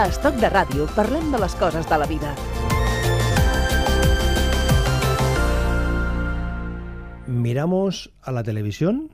[0.00, 2.30] A Estoc de Ràdio parlem de les coses de la vida.
[7.26, 9.10] Miramos a la televisión,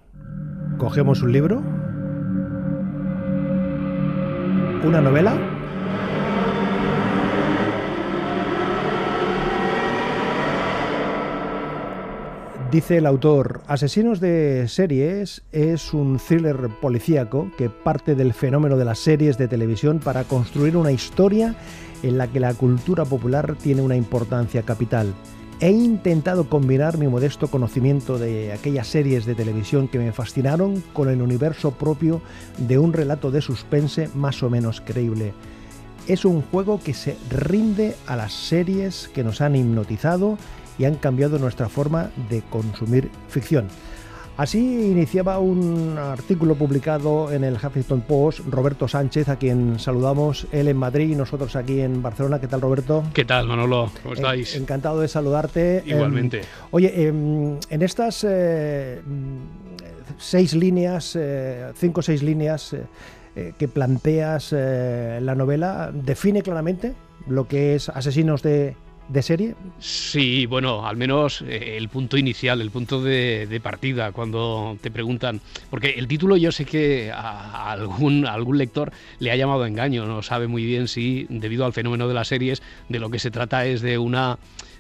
[0.79, 1.59] cogemos un libro,
[4.87, 5.35] una novela
[12.71, 18.85] Dice el autor, Asesinos de Series es un thriller policíaco que parte del fenómeno de
[18.85, 21.55] las series de televisión para construir una historia
[22.03, 25.15] en la que la cultura popular tiene una importancia capital.
[25.61, 31.09] He intentado combinar mi modesto conocimiento de aquellas series de televisión que me fascinaron con
[31.09, 32.21] el universo propio
[32.59, 35.35] de un relato de suspense más o menos creíble.
[36.09, 40.37] Es un juego que se rinde a las series que nos han hipnotizado
[40.79, 43.69] y han cambiado nuestra forma de consumir ficción.
[44.37, 50.69] Así iniciaba un artículo publicado en el Huffington Post Roberto Sánchez, a quien saludamos, él
[50.69, 52.39] en Madrid y nosotros aquí en Barcelona.
[52.39, 53.03] ¿Qué tal, Roberto?
[53.15, 53.91] ¿Qué tal, Manolo?
[54.03, 54.55] ¿Cómo estáis?
[54.55, 55.83] encantado de saludarte.
[55.87, 56.43] Igualmente.
[56.71, 59.01] oye, em, en estas eh,
[60.19, 66.93] seis líneas, eh, cinco o seis líneas eh, que planteas la novela, define claramente
[67.27, 68.77] lo que es Asesinos de
[69.09, 69.55] de serie?
[69.79, 75.41] Sí, bueno, al menos eh, el punto inicial, el punto de, partida, cuando te preguntan,
[75.71, 80.23] porque el título yo sé que a, algún, algún lector le ha llamado engaño, no
[80.23, 83.67] sabe muy bien si, debido al fenómeno de las series, de lo que se trata
[83.67, 84.39] es de una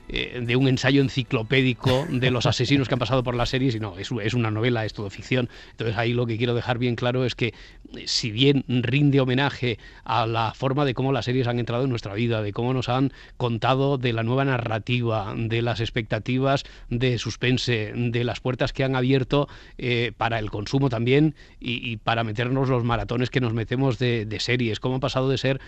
[0.09, 3.81] eh, de un ensayo enciclopédico de los asesinos que han pasado por las series y
[3.81, 5.49] no, es, es una novela, es todo ficción.
[5.73, 7.55] Entonces ahí lo que quiero dejar bien claro es que
[7.97, 11.91] eh, si bien rinde homenaje a la forma de cómo las series han entrado en
[11.91, 17.19] nuestra vida, de cómo nos han contado de la nueva narrativa, de las expectativas de
[17.19, 22.69] suspense, de las puertas que han abierto eh, para el consumo también y, para meternos
[22.69, 25.61] los maratones que nos metemos de, series, cómo han pasado de ser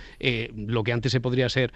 [0.55, 1.73] lo que antes se podría ser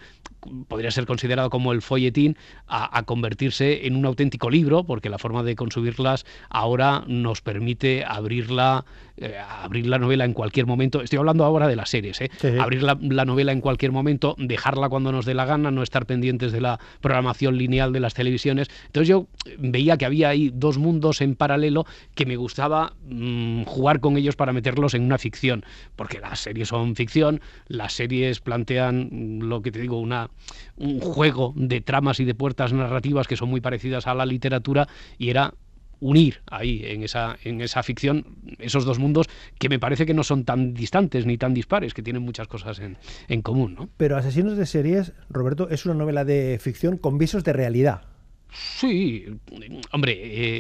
[0.68, 2.36] podría ser considerado como el folletín
[2.66, 8.84] a, convertirse en un auténtico libro, porque la forma de consumirlas ahora nos permite abrirla,
[9.22, 11.00] eh, abrir la novela en cualquier momento.
[11.00, 12.30] Estoy hablando ahora de las series, ¿eh?
[12.60, 16.50] abrir la, novela en cualquier momento, dejarla cuando nos dé la gana, no estar pendientes
[16.50, 18.68] de la programación lineal de las televisiones.
[18.86, 19.28] Entonces yo
[19.58, 24.34] veía que había ahí dos mundos en paralelo que me gustaba mm, jugar con ellos
[24.34, 29.62] para meterlos en una ficción, porque las series son ficción, las series plantean mm, lo
[29.62, 30.30] que te digo, una,
[30.76, 34.88] un juego de tramas y de puertas narrativas que son muy parecidas a la literatura
[35.16, 35.54] y era
[36.02, 38.26] unir ahí en esa, en esa ficción
[38.58, 42.02] esos dos mundos que me parece que no son tan distantes ni tan dispares, que
[42.02, 42.98] tienen muchas cosas en,
[43.28, 43.74] en común.
[43.74, 43.88] ¿no?
[43.96, 48.11] Pero Asesinos de Series, Roberto, es una novela de ficción con visos de realidad.
[48.54, 49.24] Sí,
[49.92, 50.12] hombre,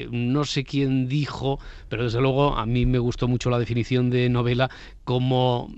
[0.02, 1.60] eh, no sé quién dijo,
[1.90, 4.70] pero desde luego a mí me gustó mucho la definición de novela
[5.04, 5.70] como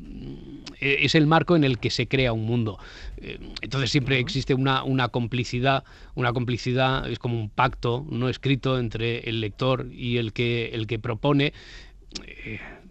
[0.81, 2.79] eh, es el marco en el que se crea un mundo.
[3.17, 5.83] Eh, entonces siempre existe una, una complicidad,
[6.15, 10.87] una complicidad es como un pacto no escrito entre el lector y el que, el
[10.87, 11.53] que propone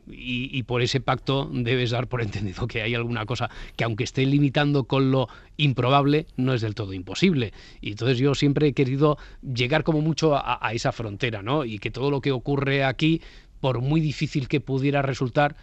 [0.07, 4.25] y, por ese pacto debes dar por entendido que hay alguna cosa que aunque esté
[4.25, 5.27] limitando con lo
[5.57, 7.53] improbable, no es del todo imposible.
[7.81, 11.65] Y entonces yo siempre he querido llegar como mucho a, esa frontera, ¿no?
[11.65, 13.21] Y que todo lo que ocurre aquí,
[13.59, 15.55] por muy difícil que pudiera resultar,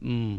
[0.00, 0.38] mm,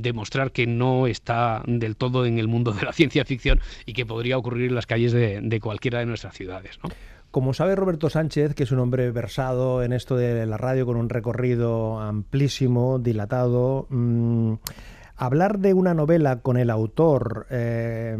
[0.00, 4.04] demostrar que no está del todo en el mundo de la ciencia ficción y que
[4.06, 6.78] podría ocurrir en las calles de, de cualquiera de nuestras ciudades.
[6.82, 6.90] ¿no?
[7.30, 10.96] Como sabe Roberto Sánchez, que es un hombre versado en esto de la radio con
[10.96, 14.54] un recorrido amplísimo, dilatado, mm,
[15.16, 18.16] hablar de una novela con el autor, eh,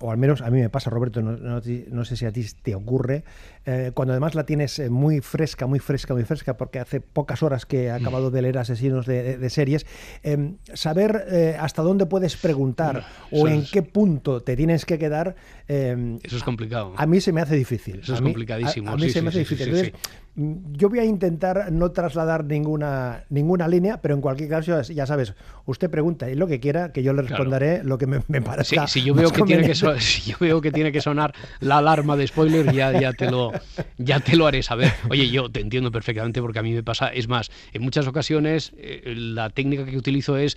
[0.00, 3.24] o al menos a mí me pasa, Roberto, no, sé si a ti te ocurre,
[3.66, 7.42] eh, cuando además la tienes eh, muy fresca, muy fresca, muy fresca, porque hace pocas
[7.42, 9.86] horas que he acabado de leer Asesinos de, series,
[10.22, 15.36] em, saber hasta dónde puedes preguntar o en qué punto te tienes que quedar.
[15.68, 16.94] Em, eso es complicado.
[16.96, 18.00] A, mí se me hace difícil.
[18.00, 18.90] Eso es complicadísimo.
[18.90, 19.92] A, mí se me hace difícil.
[20.36, 25.32] Yo voy a intentar no trasladar ninguna, ninguna línea, pero en cualquier caso, ya sabes,
[25.64, 28.86] usted pregunta y lo que quiera, que yo le responderé lo que me, me parezca.
[28.86, 32.18] si, yo veo que tiene que si yo veo que tiene que sonar la alarma
[32.18, 33.50] de spoiler, ya, ya, te lo,
[33.98, 34.92] ya te lo haré saber.
[35.10, 37.08] Oye, yo te entiendo perfectamente porque a mí me pasa.
[37.08, 40.56] Es más, en muchas ocasiones eh, la técnica que utilizo es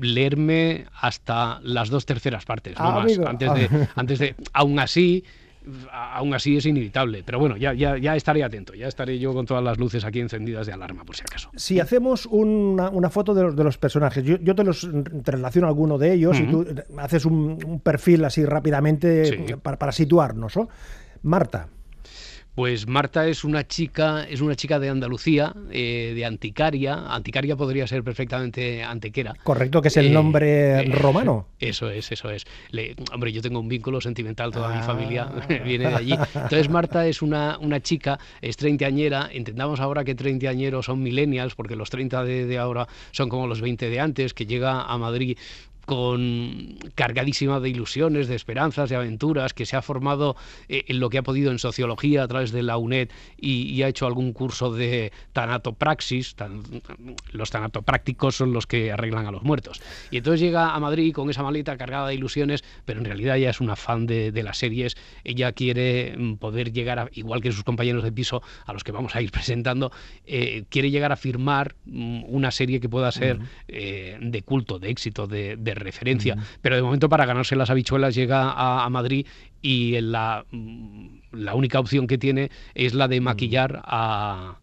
[0.00, 3.18] leerme hasta las dos terceras partes, no ah, más.
[3.18, 5.24] Antes de, antes de, aún así,
[5.92, 7.22] aún así es inevitable.
[7.24, 10.20] Pero bueno, ya, ya, ya, estaré atento, ya estaré yo con todas las luces aquí
[10.20, 11.50] encendidas de alarma, por si acaso.
[11.56, 14.88] Si hacemos una, una foto de los, de los personajes, yo, yo, te los
[15.24, 16.66] te relaciono a alguno de ellos y tú
[16.98, 20.56] haces un, perfil así rápidamente para, para, situarnos.
[20.56, 20.68] ¿no?
[21.22, 21.68] Marta.
[22.58, 27.04] Pues Marta es una chica, es una chica de Andalucía, eh, de Anticaria.
[27.14, 29.32] Anticaria podría ser perfectamente Antequera.
[29.44, 31.46] Correcto, que es el Eh, nombre eh, romano.
[31.60, 32.44] Eso es, eso es.
[32.72, 34.82] Le- hombre, yo tengo un vínculo sentimental, toda mi Ah.
[34.82, 35.28] familia
[35.64, 36.14] viene de allí.
[36.34, 41.76] Entonces Marta es una, una chica, es treintañera, entendamos ahora que treintañeros son millennials, porque
[41.76, 45.38] los 30 de, de ahora son como los 20 de antes, que llega a Madrid
[45.88, 50.36] con cargadísima de ilusiones, de esperanzas, de aventuras, que se ha formado
[50.68, 53.08] eh, en lo que ha podido en sociología a través de la UNED
[53.38, 56.34] y, y ha hecho algún curso de tanatopraxis.
[56.34, 56.62] Tan-
[57.32, 59.80] los tanatoprácticos son los que arreglan a los muertos.
[60.10, 63.48] Y entonces llega a Madrid con esa maleta cargada de ilusiones, pero en realidad ella
[63.48, 64.94] es una fan de, de las series.
[65.24, 68.92] Ella quiere mm, poder llegar, a, igual que sus compañeros de piso, a los que
[68.92, 69.90] vamos a ir presentando,
[70.26, 73.38] eh, quiere llegar a firmar mm, una serie que pueda ser
[73.68, 76.36] eh, de culto, de éxito, de, de referencia.
[76.62, 79.26] Pero de momento para ganarse las habichuelas llega a, a Madrid
[79.62, 84.58] y la, mm, la única opción que tiene es la de maquillar a,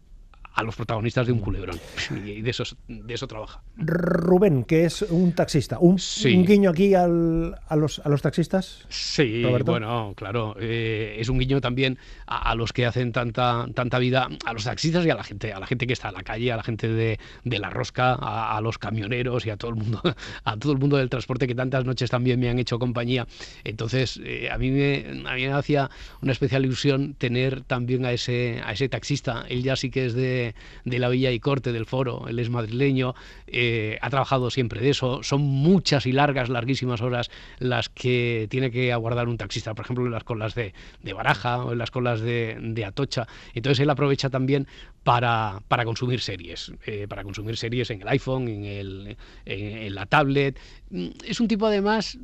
[0.56, 1.78] a los protagonistas de un culebrón.
[2.24, 3.62] Y de eso, de eso trabaja.
[3.76, 5.78] Rubén, que es un taxista.
[5.78, 6.34] ¿Un, Sí.
[6.34, 8.84] un guiño aquí al- a, los, a los taxistas?
[8.88, 9.70] Sí, Roberto.
[9.72, 14.28] bueno, claro, eh, es un guiño también a, a los que hacen tanta tanta vida,
[14.44, 16.50] a los taxistas y a la gente, a la gente que está en la calle,
[16.52, 19.76] a la gente de, de la rosca, a, a los camioneros y a todo el
[19.76, 20.00] mundo,
[20.44, 23.26] a todo el mundo del transporte que tantas noches también me han hecho compañía.
[23.64, 25.90] Entonces, eh, a mí me a mí me hacía
[26.22, 29.44] una especial ilusión tener también a ese a ese taxista.
[29.48, 30.45] Él ya sí que es de,
[30.84, 33.14] de la Villa y Corte del Foro, él es madrileño,
[33.46, 35.22] eh, ha trabajado siempre de eso.
[35.22, 40.06] Son muchas y largas, larguísimas horas las que tiene que aguardar un taxista, por ejemplo,
[40.06, 43.26] en las colas de, de Baraja o en las colas de, de Atocha.
[43.54, 44.66] Entonces él aprovecha también
[45.04, 50.06] para, para consumir series, eh, para consumir series en el iPhone, en, el, en, la
[50.06, 50.58] tablet.
[50.90, 52.18] Mm, Es un tipo además,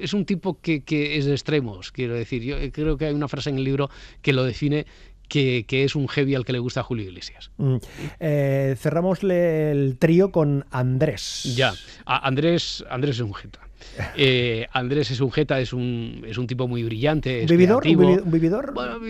[0.00, 2.42] es un tipo que, que es de extremos, quiero decir.
[2.42, 3.90] Yo eh, creo que hay una frase en el libro
[4.22, 4.86] que lo define.
[5.28, 7.50] Que, que es un heavy al que le gusta Julio Iglesias.
[7.58, 7.76] Mm.
[8.20, 11.54] Eh, cerramos el trío con Andrés.
[11.54, 11.74] Ya,
[12.06, 13.67] A- Andrés, Andrés es un jeta.
[14.16, 17.44] Eh, Andrés es un jeta, es un, es un tipo muy brillante.
[17.44, 17.76] Es ¿Vividor?
[17.76, 18.02] ¿Un creativo.
[18.16, 18.72] vivi- un vividor?
[18.74, 19.00] Bueno,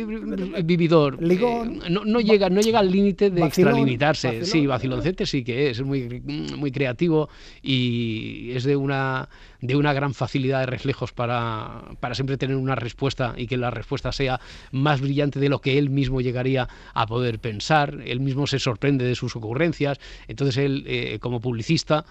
[0.65, 1.23] vividor.
[1.23, 1.83] Ligón.
[1.85, 4.27] Eh, no, no llega, no llega al límite de Vacilón, extralimitarse.
[4.29, 4.47] vacilón.
[4.47, 6.21] Sí, vaciloncete sí que es, es muy,
[6.57, 7.29] muy creativo
[7.63, 9.29] y es de una,
[9.61, 13.71] de una gran facilidad de reflejos para, para siempre tener una respuesta y que la
[13.71, 14.41] respuesta sea
[14.73, 17.99] más brillante de lo que él mismo llegaría a poder pensar.
[18.05, 19.99] Él mismo se sorprende de sus ocurrencias.
[20.29, 22.05] Entonces él, eh, como publicista,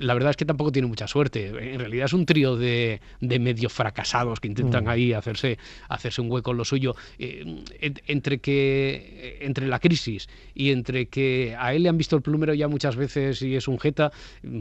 [0.00, 1.46] la verdad es que tampoco tiene mucha suerte.
[1.48, 4.88] En realidad es un trío de, de medio fracasados que intentan Mm.
[4.88, 5.58] ahí hacerse,
[5.88, 6.94] hacerse un hueco en lo suyo.
[7.18, 12.16] Eh, en- entre que entre la crisis y entre que a él le han visto
[12.16, 14.12] el plumero ya muchas veces y es un jeta,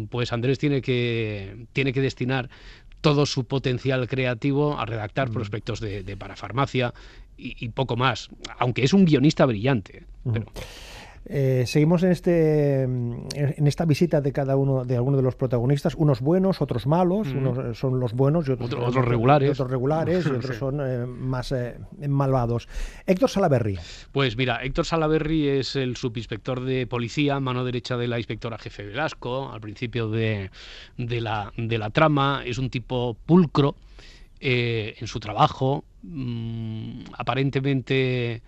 [0.09, 2.49] pues Andrés tiene que, tiene que destinar
[3.01, 4.89] todo su potencial creativo a Mm.
[4.89, 6.93] redactar prospectos de, de parafarmacia
[7.37, 10.03] y, y poco más, aunque es un guionista brillante.
[10.31, 10.45] Pero,
[11.29, 15.93] Eh, seguimos en este en esta visita de cada uno de alguno de los protagonistas,
[15.95, 19.49] unos buenos, otros malos, unos son los buenos y otros, Otro- otros regulares.
[19.49, 20.59] y otros regulares y otros Sí.
[20.59, 21.75] son eh, más eh,
[22.07, 22.69] malvados.
[23.05, 23.77] Héctor Salaberry.
[24.13, 28.83] Pues mira, Héctor Salaberry es el subinspector de policía, mano derecha de la inspectora jefe
[28.83, 30.49] Velasco, al principio de,
[30.97, 32.43] de la, de la trama.
[32.45, 33.75] Es un tipo pulcro
[34.39, 35.83] eh, en su trabajo.
[36.03, 38.41] mm, aparentemente,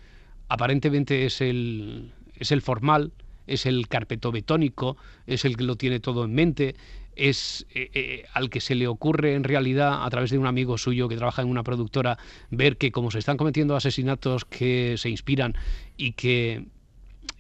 [0.48, 3.12] aparentemente es el, es el formal,
[3.48, 4.98] es el carpetobetónico,
[5.28, 6.76] es el que lo tiene todo en mente,
[7.16, 10.78] es eh, eh, al que se le ocurre en realidad a través de un amigo
[10.78, 12.18] suyo que trabaja en una productora
[12.50, 15.54] ver que como se están cometiendo asesinatos que se inspiran
[15.98, 16.68] y que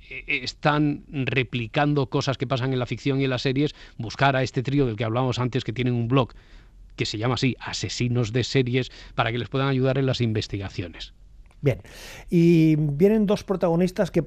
[0.10, 4.44] eh, están replicando cosas que pasan en la ficción y en las series, buscar a
[4.44, 6.34] este trío del que hablábamos antes que tienen un blog
[6.96, 11.14] que se llama así, Asesinos de Series, para que les puedan ayudar en las investigaciones.
[11.62, 11.82] Bien,
[12.30, 14.24] y vienen dos protagonistas que,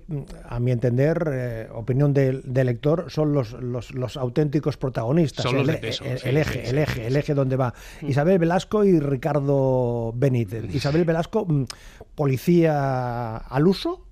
[0.48, 5.44] a mi entender, eh, opinión del, del lector, son los, los, los auténticos protagonistas.
[5.44, 7.56] Son los el, de peso, el- sí, el eje, sí, el eje, el eje donde
[7.56, 7.72] va.
[8.02, 10.74] Isabel Velasco y Ricardo Benítez.
[10.74, 11.64] Isabel Velasco, mm,
[12.14, 14.06] policía al uso.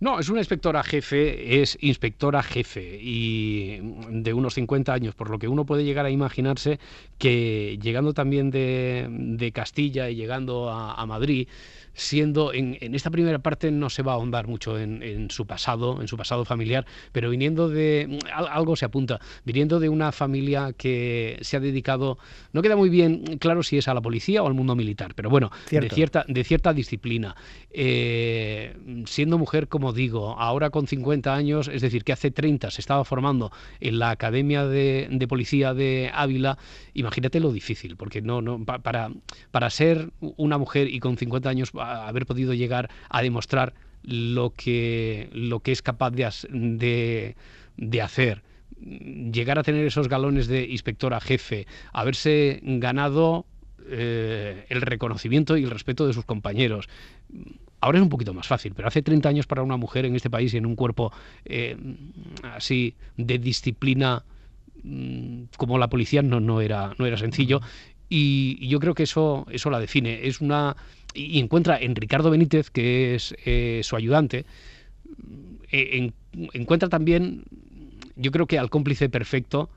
[0.00, 3.80] No, es una inspectora jefe, es inspectora jefe y
[4.10, 6.78] de unos 50 años, por lo que uno puede llegar a imaginarse
[7.18, 11.48] que llegando también de, de Castilla y llegando a, a Madrid,
[11.94, 15.46] siendo en, en esta primera parte no se va a ahondar mucho en, en su
[15.46, 20.12] pasado, en su pasado familiar, pero viniendo de al- algo se apunta, viniendo de una
[20.12, 22.18] familia que se ha dedicado,
[22.52, 25.30] no queda muy bien claro si es a la policía o al mundo militar, pero
[25.30, 25.50] bueno,
[25.82, 27.34] de cierta, de cierta disciplina,
[27.70, 28.76] eh,
[29.06, 33.04] siendo mujer como digo, ahora con 50 años, es decir, que hace 30 se estaba
[33.04, 36.58] formando en la Academia de, Policía de Ávila,
[36.94, 39.10] imagínate lo difícil, porque no, no, para,
[39.50, 45.28] para ser una mujer y con 50 años haber podido llegar a demostrar lo que,
[45.32, 47.34] lo que es capaz de,
[47.76, 48.42] de, hacer,
[48.80, 53.44] llegar a tener esos galones de inspectora jefe, haberse ganado
[53.90, 56.88] eh, el reconocimiento y el respeto de sus compañeros.
[57.80, 60.30] Ahora es un poquito más fácil, pero hace 30 años para una mujer en este
[60.30, 61.12] país y en un cuerpo
[61.44, 61.76] eh,
[62.42, 64.24] así de disciplina
[64.82, 67.60] mm, como la policía no, no, era, no era sencillo.
[68.08, 70.26] Y, yo creo que eso, eso la define.
[70.26, 70.76] Es una
[71.18, 74.46] y encuentra en Ricardo Benítez, que es eh, su ayudante,
[75.70, 76.12] eh,
[76.52, 77.44] encuentra también,
[78.16, 79.68] yo creo que al cómplice perfecto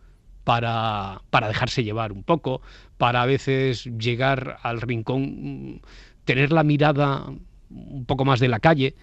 [0.44, 2.62] para, para dejarse llevar un poco,
[2.98, 5.82] para a veces llegar al rincón,
[6.26, 7.26] tener la mirada
[7.70, 8.96] un poco más de la calle,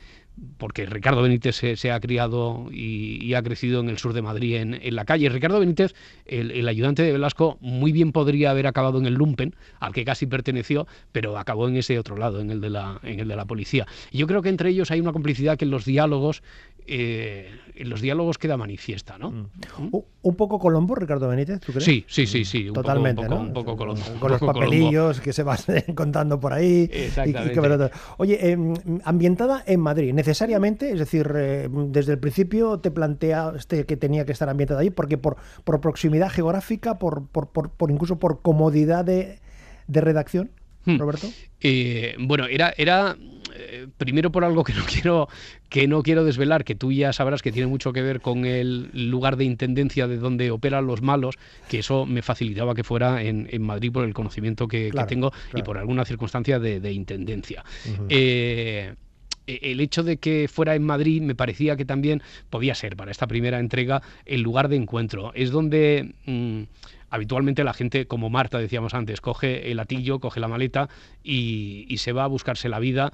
[0.57, 4.97] porque Ricardo Benítez se, ha criado y, ha crecido en el sur de Madrid, en,
[4.97, 5.28] la calle.
[5.28, 5.95] Ricardo Benítez,
[6.26, 10.26] el, ayudante de Velasco, muy bien podría haber acabado en el Lumpen, al que casi
[10.26, 13.45] perteneció, pero acabó en ese otro lado, en el de la, en el de la
[13.45, 13.87] policía.
[14.11, 16.42] Y yo creo que entre ellos hay una complicidad que en los diálogos
[16.90, 19.30] eh, en los diálogos queda manifiesta, ¿no?
[19.30, 19.90] Mm.
[20.23, 21.85] Un poco Colombo, Ricardo Benítez, ¿tú crees?
[21.85, 22.71] Sí, sí, sí, sí.
[22.73, 24.02] Totalmente, un poco, Un poco Colombo.
[24.18, 25.59] Con los papelillos que se van
[25.95, 26.88] contando por ahí.
[26.90, 27.90] Exactamente.
[28.16, 33.97] Oye, em, ambientada en Madrid, necesariamente, es decir, eh, desde el principio te planteaste que
[33.97, 38.42] tenía que estar ambientada ahí, porque por, por proximidad geográfica, por, por, por, incluso por
[38.42, 39.38] comodidad de,
[39.87, 40.50] de redacción,
[40.85, 40.99] hmm.
[40.99, 41.28] Roberto.
[41.61, 43.16] Eh, bueno, era, era
[43.56, 45.28] eh, primero por algo que no quiero
[45.68, 49.11] que no quiero desvelar, que tú ya sabrás que tiene mucho que ver con el
[49.11, 51.37] lugar de intendencia de donde operan los malos,
[51.68, 55.78] que eso me facilitaba que fuera en, Madrid por el conocimiento que, tengo y por
[55.78, 57.64] alguna circunstancia de, intendencia.
[58.08, 59.08] Eh, e,
[59.49, 63.26] el hecho de que fuera en Madrid me parecía que también podía ser para esta
[63.26, 65.33] primera entrega el lugar de encuentro.
[65.35, 66.62] Es donde mm,
[67.11, 70.88] habitualmente la gente, como Marta decíamos antes, coge el atillo, coge la maleta
[71.23, 73.12] y, se va a buscarse la vida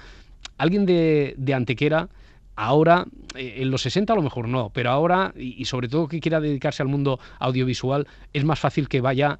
[0.59, 2.09] alguien de, de Antequera
[2.57, 6.21] ahora, eh, en los 60 a lo mejor no, pero ahora, y, sobre todo que
[6.21, 9.38] quiera dedicarse al mundo audiovisual, es más fácil que vaya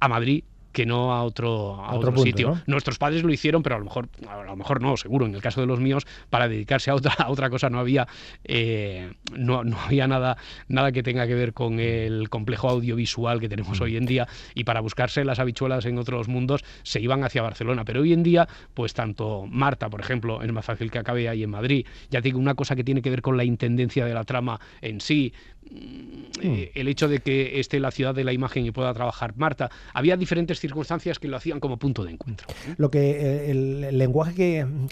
[0.00, 2.60] a Madrid que no a otro, a otro, sitio.
[2.66, 5.26] Nuestros padres lo hicieron, pero a lo mejor, a lo mejor no, seguro.
[5.26, 8.06] En el caso de los míos, para dedicarse a otra, a otra cosa no había,
[8.44, 10.36] eh, no, no, había nada,
[10.68, 13.82] nada que tenga que ver con el complejo audiovisual que tenemos mm.
[13.82, 14.28] hoy en día.
[14.54, 17.84] Y para buscarse las habichuelas en otros mundos se iban hacia Barcelona.
[17.84, 21.42] Pero hoy en día, pues tanto Marta, por ejemplo, es más fácil que acabe ahí
[21.42, 21.86] en Madrid.
[22.10, 25.00] Ya digo, una cosa que tiene que ver con la intendencia de la trama en
[25.00, 25.32] sí,
[26.42, 29.70] eh, el hecho de que esté la ciudad de la imagen y pueda trabajar Marta.
[29.92, 32.46] Había diferentes circunstancias que lo hacían como punto de encuentro.
[32.76, 34.34] Lo que eh, el, lenguaje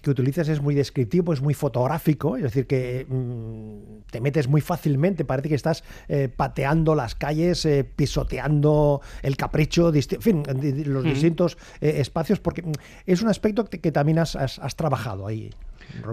[0.02, 4.60] que, utilizas es muy descriptivo, es muy fotográfico, es decir, que mm, te metes muy
[4.60, 10.42] fácilmente, parece que estás eh, pateando las calles, pisoteando el capricho, en fin,
[10.86, 12.72] los distintos espacios, porque mm,
[13.06, 15.50] es un aspecto que, también has, trabajado ahí.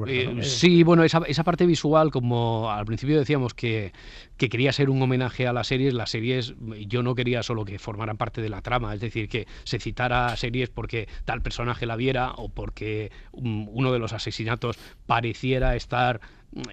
[0.07, 3.93] Eh, sí, bueno, esa, esa, parte visual, como al principio decíamos que,
[4.37, 6.53] que, quería ser un homenaje a las series, las series
[6.87, 10.35] yo no quería solo que formaran parte de la trama, es decir, que se citara
[10.37, 16.21] series porque tal personaje la viera o porque uno de los asesinatos pareciera estar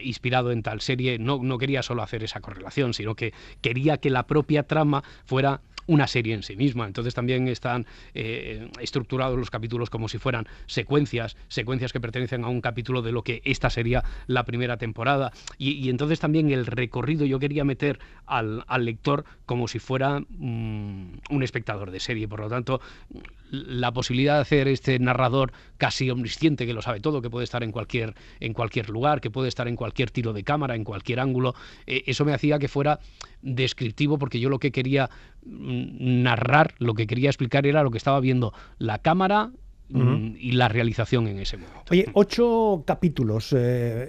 [0.00, 4.11] inspirado en tal serie, no, no quería solo hacer esa correlación, sino que quería que
[4.11, 6.87] la propia trama fuera una serie en sí misma.
[6.87, 12.49] Entonces también están eh, estructurados los capítulos como si fueran secuencias, secuencias que pertenecen a
[12.49, 15.33] un capítulo de lo que esta sería la primera temporada.
[15.59, 21.43] Y, entonces también el recorrido yo quería meter al, lector como si fuera mm, un
[21.43, 22.29] espectador de serie.
[22.29, 22.81] Por lo tanto,
[23.52, 27.62] la posibilidad de hacer este narrador casi omnisciente que lo sabe todo, que puede estar
[27.62, 31.21] en cualquier, en cualquier lugar, que puede estar en cualquier tiro de cámara, en cualquier
[31.21, 31.54] ángulo,
[31.87, 32.99] eh, eso me hacía que fuera
[33.42, 35.11] descriptivo porque yo lo que quería
[35.44, 39.50] mm, narrar, lo que quería explicar era lo que estaba viendo la cámara
[39.95, 41.83] Y la realización en ese momento.
[41.91, 43.57] Oye, ocho capítulos, eh,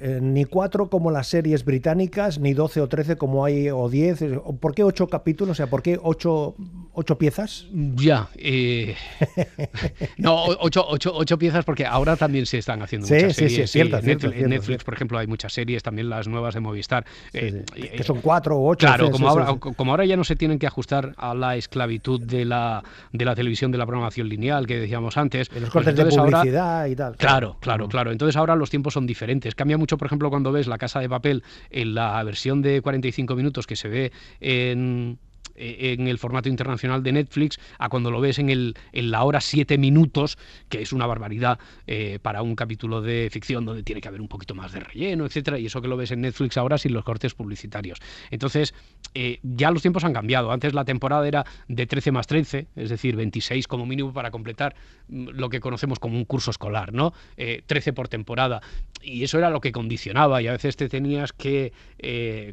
[0.02, 4.22] eh, ni cuatro como las series británicas, ni doce o trece como hay, o diez.
[4.22, 5.52] Eh, ¿Por qué ocho capítulos?
[5.52, 6.56] O sea, ¿por qué ocho,
[6.94, 7.68] ocho piezas?
[7.74, 8.30] Ya,
[10.18, 13.54] no, ocho, ocho, ocho, piezas porque ahora también se están haciendo muchas series.
[13.54, 17.06] Sí, sí, cierto, en Netflix, por ejemplo, hay muchas series, también las nuevas de Movistar.
[17.34, 18.88] que son cuatro o ocho.
[18.88, 22.46] Claro, como, ahora, como ahora ya no se tienen que ajustar a la esclavitud de
[22.46, 26.96] la, de la televisión, de la programación lineal que decíamos antes cortes de publicidad y
[26.96, 27.18] tal.
[27.18, 28.12] Claro, claro, claro.
[28.12, 29.56] Entonces ahora los tiempos son diferentes.
[29.56, 33.36] Cambia mucho, por ejemplo, cuando ves La Casa de Papel en la versión de 45
[33.36, 35.18] minutos que se ve en
[35.55, 39.24] eh, en el formato internacional de Netflix a cuando lo ves en, el, en la
[39.24, 40.38] hora siete minutos,
[40.69, 44.27] que es una barbaridad eh, para un capítulo de ficción donde tiene que haber un
[44.27, 47.03] poquito más de relleno, etcétera, y eso que lo ves en Netflix ahora sin los
[47.03, 48.00] cortes publicitarios.
[48.31, 48.74] Entonces,
[49.13, 50.51] eh, ya los tiempos han cambiado.
[50.51, 54.75] Antes la temporada era de 13 más 13, es decir, 26 como mínimo para completar
[55.07, 57.13] mm, lo que conocemos como un curso escolar, ¿no?
[57.36, 58.62] 13 por temporada.
[59.01, 61.74] Y eso era lo que condicionaba y a veces te tenías que,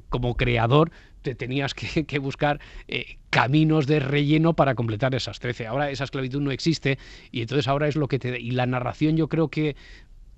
[0.09, 0.90] como creador,
[1.23, 5.67] te tenías que, buscar eh, caminos de relleno para completar esas 13.
[5.67, 6.99] Ahora esa esclavitud no existe
[7.31, 8.41] y entonces ahora es lo que te...
[8.41, 9.77] Y la narración yo creo que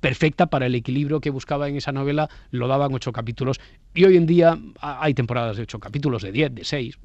[0.01, 3.61] perfecta para el equilibrio que buscaba en esa novela, lo daban ocho capítulos
[3.95, 6.99] y hoy en día hay temporadas de ocho capítulos, de diez, de seis.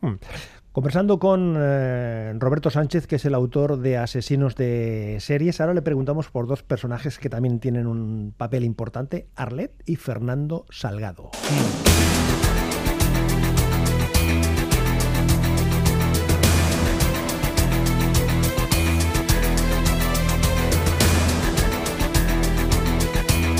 [0.00, 0.14] Hmm.
[0.72, 5.82] Conversando con eh, Roberto Sánchez, que es el autor de Asesinos de Series, ahora le
[5.82, 11.30] preguntamos por dos personajes que también tienen un papel importante, Arlet y Fernando Salgado.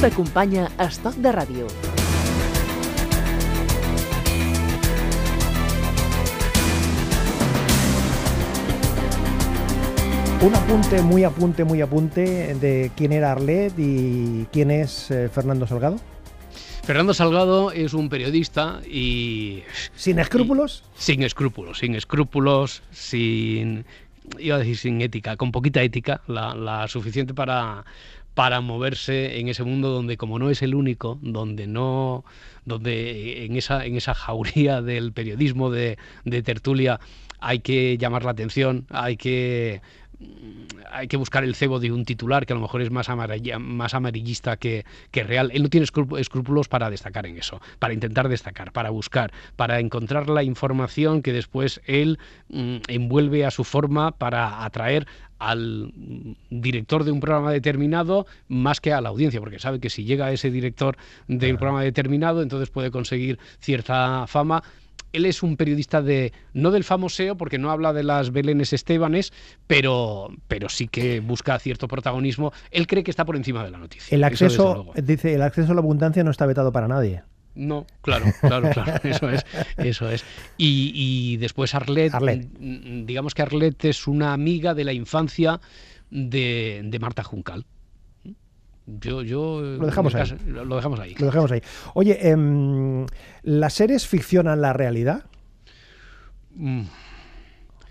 [0.02, 1.68] T'acompanya Estoc de Ràdio.
[10.42, 15.68] Un apunte, muy apunte, muy apunte de quién era Arlet y quién es eh, Fernando
[15.68, 16.00] Salgado.
[16.82, 19.62] Fernando Salgado es un periodista y...
[19.94, 20.82] ¿Sin escrúpulos?
[20.96, 23.84] sin escrúpulos, sin escrúpulos, sin...
[24.40, 27.84] iba a decir sin ética, con poquita ética, la suficiente para
[28.34, 32.24] para moverse en ese mundo donde como no es el único, donde no,
[32.64, 37.00] donde en esa, en esa jauría del periodismo de, de tertulia
[37.40, 39.82] hay que llamar la atención, hay que
[40.92, 43.08] hay que buscar el cebo de un titular que a lo mejor es más,
[43.58, 45.50] más amarillista que, real.
[45.52, 50.28] Él no tiene escrúpulos para destacar en eso, para intentar destacar, para buscar, para encontrar
[50.28, 55.06] la información que después él mm, envuelve a su forma para atraer
[55.38, 55.92] al
[56.50, 60.26] director de un programa determinado más que a la audiencia, porque sabe que si llega
[60.26, 64.62] a ese director del programa determinado, entonces puede conseguir cierta fama
[65.12, 69.32] él es un periodista de no del famoseo porque no habla de las Belénes Estebanes,
[69.66, 72.52] pero pero sí que busca cierto protagonismo.
[72.70, 74.14] Él cree que está por encima de la noticia.
[74.14, 77.22] El acceso dice el acceso a la abundancia no está vetado para nadie.
[77.54, 79.44] No, claro, claro, claro, eso es,
[79.76, 80.24] eso es.
[80.56, 85.60] Y, después Arlet, mm, digamos que Arlet es una amiga de la infancia
[86.10, 87.66] de, de Marta Juncal.
[88.86, 90.36] Yo, yo lo dejamos ahí.
[90.46, 91.14] lo, dejamos ahí.
[91.18, 91.62] Lo dejamos ahí.
[91.94, 93.06] Oye, em,
[93.42, 95.24] ¿las series ficcionan la realidad?
[96.56, 96.82] Mm.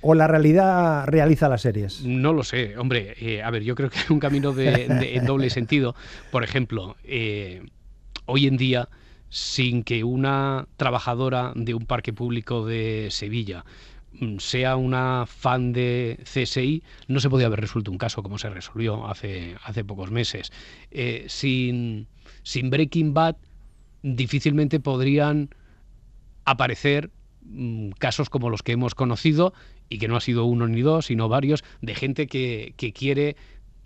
[0.01, 2.03] ¿O la realidad realiza las series?
[2.03, 3.15] No lo sé, hombre.
[3.19, 5.95] Eh, a ver, yo creo que hay un camino de, en doble sentido.
[6.31, 7.63] Por ejemplo, eh,
[8.25, 8.89] hoy en día,
[9.29, 13.63] sin que una trabajadora de un parque público de Sevilla
[14.39, 19.07] sea una fan de CSI, no se podía haber resuelto un caso como se resolvió
[19.07, 20.51] hace, hace pocos meses.
[20.91, 22.07] Eh, sin,
[22.43, 23.37] sin Breaking Bad,
[24.03, 25.49] difícilmente podrían
[26.45, 27.09] aparecer
[27.43, 29.53] mm, casos como los que hemos conocido,
[29.91, 33.35] y que no ha sido uno ni dos, sino varios, de gente que, que quiere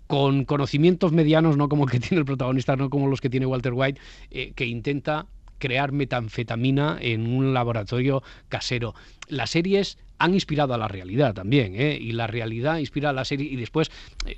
[0.06, 3.44] con conocimientos medianos, no como el que tiene el protagonista, no como los que tiene
[3.44, 5.26] Walter White, eh, que intenta
[5.58, 8.94] crear metanfetamina en un laboratorio casero.
[9.28, 11.96] Las series han inspirado a la realidad también, ¿eh?
[12.00, 13.90] y la realidad inspira a la serie, y después
[14.26, 14.36] eh,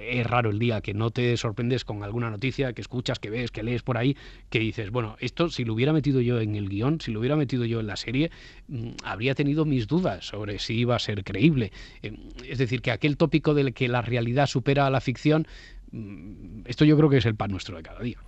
[0.00, 3.50] es raro el día que no te sorprendes con alguna noticia que escuchas, que ves,
[3.50, 4.16] que lees por ahí,
[4.50, 7.36] que dices, bueno, esto si lo hubiera metido yo en el guion, si lo hubiera
[7.36, 8.30] metido yo en la serie,
[8.68, 11.72] mm, habría tenido mis dudas sobre si iba a ser creíble.
[12.02, 12.12] Eh,
[12.46, 15.46] es decir, que aquel tópico del que la realidad supera a la ficción,
[15.92, 18.18] mm, esto yo creo que es el pan nuestro de cada día.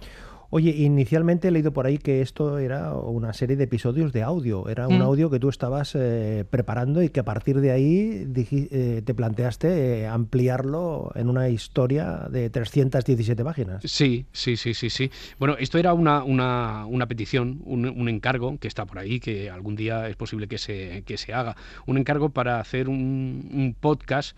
[0.53, 4.69] Oye, inicialmente he leído por ahí que esto era una serie de episodios de audio,
[4.69, 5.03] era un mm.
[5.03, 10.01] audio que tú estabas eh, preparando y que a partir de ahí eh, te planteaste
[10.01, 13.83] eh, ampliarlo en una historia de 317 páginas.
[13.85, 15.13] Sí, sí, sí, sí, sí.
[15.39, 19.77] Bueno, esto era una, una, una petición, un, encargo que está por ahí, que algún
[19.77, 24.37] día es posible que se, que se haga, un encargo para hacer un, podcast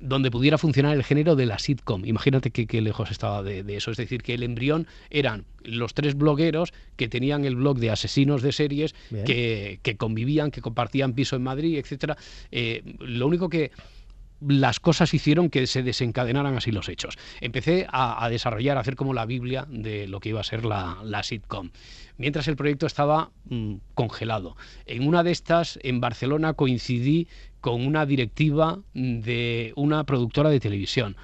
[0.00, 2.04] donde pudiera funcionar el género de la sitcom.
[2.04, 3.90] Imagínate qué lejos estaba de, eso.
[3.90, 8.42] Es decir, que el embrión eran los tres blogueros que tenían el blog de asesinos
[8.42, 12.16] de series, que, convivían, que compartían piso en Madrid, etcétera.
[12.50, 13.72] Eh, lo único que
[14.40, 17.18] las cosas hicieron que se desencadenaran así los hechos.
[17.40, 21.22] Empecé a, desarrollar, a hacer como la Biblia de lo que iba a ser la,
[21.22, 21.70] sitcom.
[22.16, 24.56] Mientras el proyecto estaba mm, congelado.
[24.86, 27.28] En una de estas, en Barcelona, coincidí
[27.60, 31.16] con una directiva de una productora de televisión.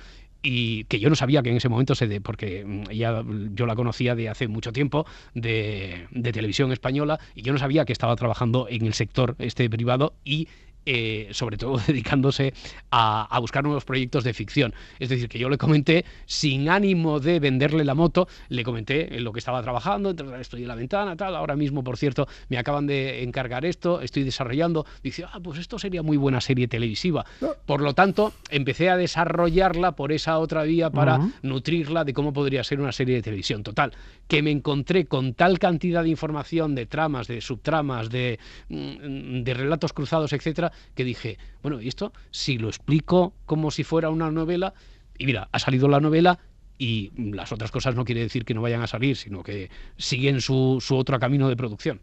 [0.47, 3.65] y que yo no sabía que en ese momento se de, porque mm, ella yo
[3.65, 7.95] la conocía de hace mucho tiempo de, de televisión española y yo no sabía que
[7.95, 10.49] estaba trabajando en el sector este privado y
[10.87, 12.53] eh, sobre todo dedicándose
[12.91, 14.75] a, buscar nuevos proyectos de ficción.
[14.99, 19.25] Es decir, que yo le comenté, sin ánimo de venderle la moto, le comenté en
[19.25, 22.87] lo que estaba trabajando, estoy en la ventana, tal, ahora mismo, por cierto, me acaban
[22.87, 27.25] de encargar esto, estoy desarrollando, dice, ah, pues esto sería muy buena serie televisiva.
[27.67, 32.65] Por lo tanto, empecé a desarrollarla por esa otra vía para nutrirla de cómo podría
[32.65, 33.63] ser una serie de televisión.
[33.63, 33.93] Total,
[34.29, 39.55] que me encontré con tal cantidad de información, de tramas, de subtramas, de, mm, de
[39.55, 42.13] relatos cruzados, etcétera, que dije, bueno, ¿y esto?
[42.31, 44.75] Si lo explico como si fuera una novela,
[45.19, 46.39] y mira, ha salido la novela
[46.77, 50.41] y las otras cosas no quiere decir que no vayan a salir, sino que siguen
[50.41, 52.01] su, su otro camino de producción.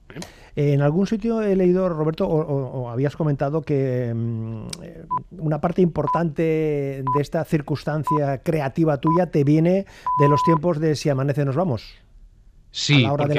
[0.56, 0.74] ¿eh?
[0.74, 4.68] En algún sitio he leído, Roberto, o, habías comentado que mm,
[5.40, 9.86] una parte importante de esta circunstancia creativa tuya te viene
[10.20, 11.96] de los tiempos de Si amanece nos vamos.
[12.74, 13.36] Sí, a la hora de,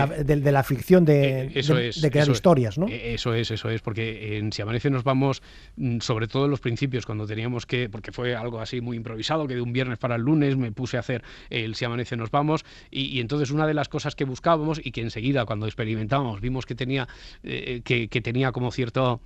[0.52, 2.86] la, ficción, de, eh, crear historias, ¿no?
[2.88, 5.42] Eh, eso es, eso es, porque en Si Amanece nos vamos,
[5.76, 9.46] mm, sobre todo en los principios, cuando teníamos que, porque fue algo así muy improvisado,
[9.46, 12.30] que de un viernes para el lunes me puse a hacer el Si Amanece nos
[12.30, 16.66] vamos, y, entonces una de las cosas que buscábamos y que enseguida cuando experimentábamos vimos
[16.66, 17.08] que tenía,
[17.42, 19.22] eh, que, tenía como cierto,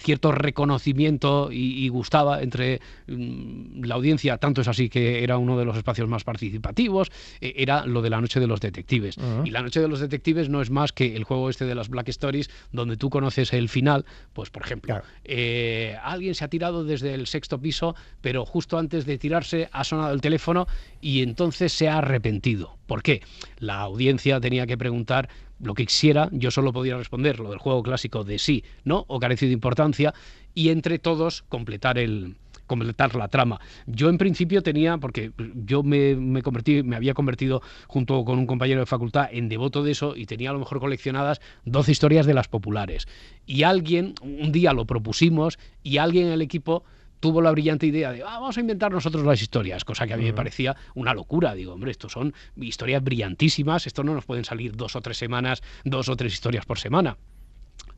[0.00, 5.64] cierto reconocimiento y, gustaba entre mm, la audiencia, tanto es así que era uno de
[5.64, 9.16] los espacios más participativos, era lo de la noche de los detectives.
[9.44, 11.88] Y La Noche de los Detectives no es más que el juego este de las
[11.88, 14.04] Black Stories, donde tú conoces el final.
[14.32, 19.06] Pues, por ejemplo, eh, alguien se ha tirado desde el sexto piso, pero justo antes
[19.06, 20.66] de tirarse ha sonado el teléfono
[21.00, 22.76] y entonces se ha arrepentido.
[22.86, 23.22] ¿Por qué?
[23.58, 25.28] La audiencia tenía que preguntar
[25.60, 29.18] lo que quisiera, yo solo podía responder lo del juego clásico de sí, no, o
[29.18, 30.14] carece de importancia,
[30.54, 32.36] y entre todos completar el,
[32.68, 33.60] completar la trama.
[33.86, 38.78] Yo en principio tenía, porque yo me, convertí, me había convertido junto con un compañero
[38.78, 42.34] de facultad en devoto de eso y tenía a lo mejor coleccionadas 12 historias de
[42.34, 43.08] las populares.
[43.46, 46.84] Y alguien, un día lo propusimos y alguien en el equipo
[47.20, 50.16] tuvo la brillante idea de ah, vamos a inventar nosotros las historias, cosa que a
[50.16, 51.54] mí me parecía una locura.
[51.54, 55.62] Digo, hombre, estos son historias brillantísimas, esto no nos pueden salir dos o tres semanas,
[55.84, 57.16] dos o tres historias por semana.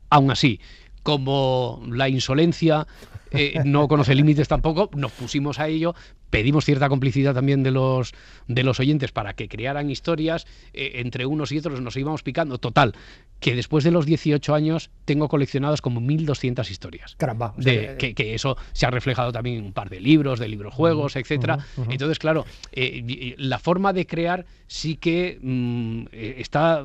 [0.09, 0.59] Aún así,
[1.03, 2.87] como la insolencia
[3.31, 5.95] eh, no conoce límites tampoco, nos pusimos a ello,
[6.31, 8.13] pedimos cierta complicidad también de los,
[8.47, 12.57] de los oyentes para que crearan historias, eh, entre unos y otros nos íbamos picando.
[12.57, 12.95] Total,
[13.39, 17.15] que después de los 18 años tengo coleccionadas como 1.200 historias.
[17.17, 17.53] Caramba.
[17.57, 21.15] de, que, eso se ha reflejado también en un par de libros, de libros juegos,
[21.15, 21.59] etcétera.
[21.89, 26.83] Entonces, claro, eh, la forma de crear sí que mm, eh, está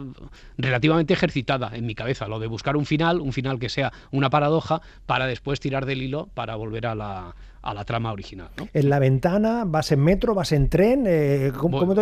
[0.58, 2.26] relativamente ejercitada en mi cabeza.
[2.26, 6.02] Lo de buscar un final, un final que sea una paradoja, para después tirar del
[6.02, 8.48] hilo para volver a la, a la trama original.
[8.72, 11.94] En la ventana, vas en metro, vas en tren, eh, ¿cómo,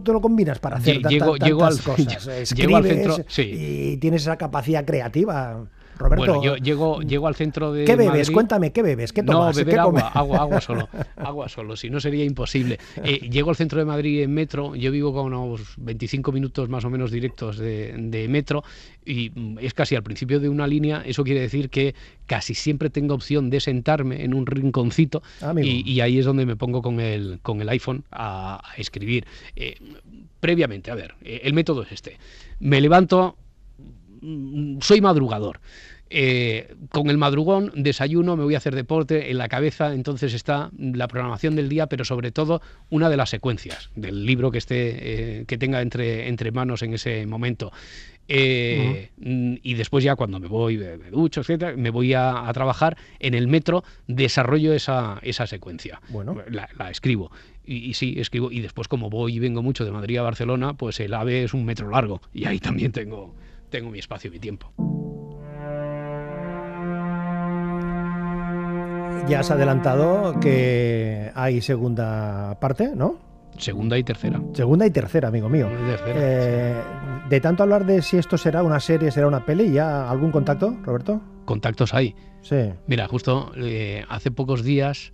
[0.00, 2.26] te, lo combinas para hacer tantas cosas?
[2.28, 5.64] Escribes y tienes esa capacidad creativa.
[6.00, 7.84] Roberto, bueno, yo llego, llego al centro de.
[7.84, 8.30] ¿Qué bebes?
[8.30, 9.12] Cuéntame, ¿qué bebes?
[9.12, 9.54] ¿Qué tomas?
[9.54, 10.88] No, beber agua, agua, agua solo.
[11.16, 12.78] Agua solo, si no sería imposible.
[13.04, 16.84] Eh, llego al centro de Madrid en metro, yo vivo con unos 25 minutos más
[16.84, 18.64] o menos directos de, metro
[19.04, 21.02] y mm, es casi al principio de una línea.
[21.04, 21.94] Eso quiere decir que
[22.26, 26.56] casi siempre tengo opción de sentarme en un rinconcito ah, y, ahí es donde me
[26.56, 29.26] pongo con el, con el iPhone a, escribir.
[29.56, 29.76] Eh,
[30.40, 32.18] previamente, a ver, eh, el método es este.
[32.58, 33.49] Me levanto, mm,
[34.80, 35.60] soy madrugador.
[36.12, 40.70] Eh, con el madrugón desayuno, me voy a hacer deporte, en la cabeza entonces está
[40.76, 45.40] la programación del día, pero sobre todo una de las secuencias del libro que esté
[45.40, 47.70] eh, que tenga entre, entre manos en ese momento.
[48.26, 53.34] Eh, y después ya cuando me voy de, ducho, etcétera, me voy a, trabajar en
[53.34, 56.00] el metro, desarrollo esa, esa secuencia.
[56.08, 56.36] Bueno.
[56.48, 57.30] La, escribo.
[57.64, 58.52] Y, y, sí, escribo.
[58.52, 61.54] Y después como voy y vengo mucho de Madrid a Barcelona, pues el AVE es
[61.54, 62.20] un metro largo.
[62.32, 63.34] Y ahí también tengo,
[63.70, 64.72] tengo mi espacio y mi tiempo.
[69.28, 73.18] Ya has adelantado que hay segunda parte, ¿no?
[73.58, 74.40] Segunda y tercera.
[74.54, 75.68] Segunda y tercera, amigo mío.
[76.06, 76.74] Eh,
[77.28, 80.76] de tanto hablar de si esto será una serie, será una peli, ¿ya algún contacto,
[80.82, 81.20] Roberto?
[81.44, 82.14] Contactos hay.
[82.42, 82.72] Sí.
[82.86, 85.12] Mira, justo eh, hace pocos días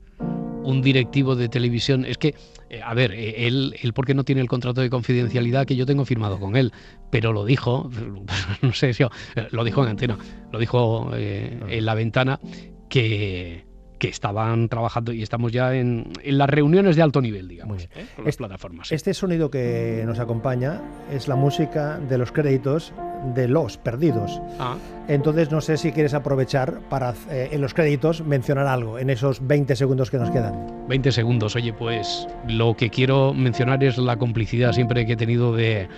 [0.62, 2.34] un directivo de televisión, es que,
[2.70, 6.04] eh, a ver, él, él porque no tiene el contrato de confidencialidad que yo tengo
[6.04, 6.72] firmado con él,
[7.10, 7.90] pero lo dijo,
[8.62, 9.04] no sé si
[9.50, 10.18] lo dijo en antena,
[10.52, 12.40] lo dijo en la ventana,
[12.88, 13.66] que
[13.98, 18.06] que estaban trabajando y estamos ya en, las reuniones de alto nivel, digamos, ¿eh?
[18.14, 18.92] con las plataformas.
[18.92, 22.92] Este sonido que nos acompaña es la música de los créditos
[23.34, 24.40] de Los Perdidos.
[24.58, 24.76] Ah.
[25.08, 29.46] Entonces no sé si quieres aprovechar para eh, en los créditos mencionar algo en esos
[29.46, 30.86] 20 segundos que nos quedan.
[30.88, 35.54] 20 segundos, oye, pues lo que quiero mencionar es la complicidad siempre que he tenido
[35.54, 35.88] de,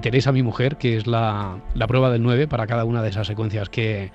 [0.00, 3.68] Teresa, mi mujer, que es la, prueba del 9 para cada una de esas secuencias
[3.68, 4.12] que,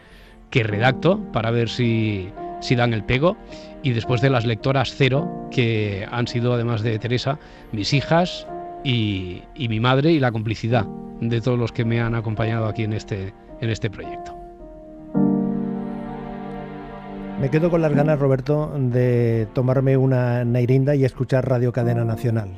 [0.49, 3.37] que redacto para ver si si dan el pego.
[3.83, 7.39] Y después de las lectoras cero, que han sido, además de Teresa,
[7.71, 8.47] mis hijas
[8.83, 10.85] y, mi madre y la complicidad
[11.21, 14.34] de todos los que me han acompañado aquí en este, en este proyecto.
[17.45, 22.49] Me quedo con las ganas, Roberto, de tomarme una Nairinda y escuchar Radio Cadena Nacional.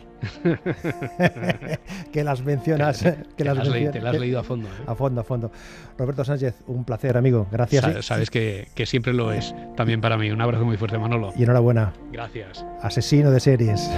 [2.13, 3.05] que las mencionas.
[3.35, 4.69] Que las, has leído a fondo.
[4.69, 4.83] ¿eh?
[4.87, 5.51] A fondo, a fondo.
[5.97, 7.47] Roberto Sánchez, un placer, amigo.
[7.51, 8.05] Gracias.
[8.05, 10.31] Sabes, que, que, siempre lo es también para mí.
[10.31, 11.33] Un abrazo muy fuerte, Manolo.
[11.35, 11.91] Y enhorabuena.
[12.13, 12.65] Gracias.
[12.81, 13.91] Asesino de series.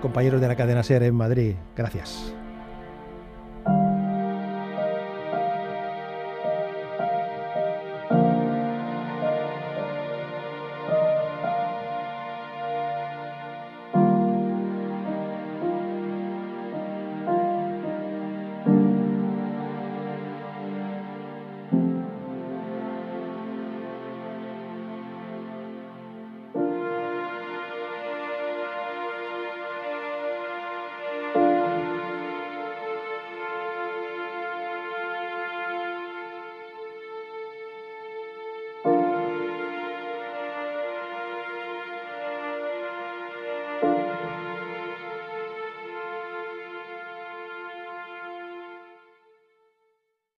[0.00, 2.32] Compañeros de la cadena SER en Madrid, gracias.